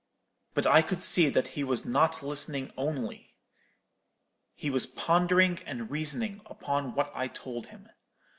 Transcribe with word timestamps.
But 0.55 0.65
I 0.65 0.81
could 0.81 0.99
see 0.99 1.29
that 1.29 1.49
he 1.49 1.63
was 1.63 1.85
not 1.85 2.23
listening 2.23 2.73
only: 2.75 3.35
he 4.55 4.71
was 4.71 4.87
pondering 4.87 5.59
and 5.67 5.91
reasoning 5.91 6.41
upon 6.47 6.95
what 6.95 7.11
I 7.13 7.27
told 7.27 7.67
him. 7.67 7.87